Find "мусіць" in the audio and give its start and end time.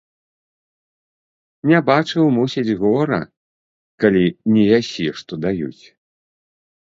2.37-2.77